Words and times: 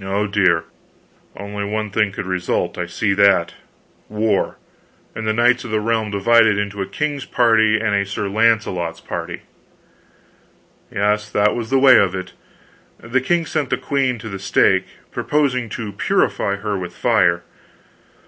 "Oh, 0.00 0.28
dear, 0.28 0.62
only 1.36 1.64
one 1.64 1.90
thing 1.90 2.12
could 2.12 2.24
result 2.24 2.78
I 2.78 2.86
see 2.86 3.14
that. 3.14 3.54
War, 4.08 4.58
and 5.12 5.26
the 5.26 5.32
knights 5.32 5.64
of 5.64 5.72
the 5.72 5.80
realm 5.80 6.12
divided 6.12 6.56
into 6.56 6.80
a 6.80 6.86
king's 6.86 7.24
party 7.24 7.80
and 7.80 7.92
a 7.92 8.06
Sir 8.06 8.28
Launcelot's 8.28 9.00
party." 9.00 9.40
"Yes 10.88 11.28
that 11.32 11.56
was 11.56 11.70
the 11.70 11.80
way 11.80 11.98
of 11.98 12.14
it. 12.14 12.32
The 13.00 13.20
king 13.20 13.44
sent 13.44 13.70
the 13.70 13.76
queen 13.76 14.20
to 14.20 14.28
the 14.28 14.38
stake, 14.38 14.86
proposing 15.10 15.68
to 15.70 15.90
purify 15.90 16.54
her 16.58 16.78
with 16.78 16.94
fire. 16.94 17.42